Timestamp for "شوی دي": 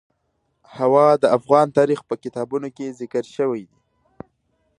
3.35-3.79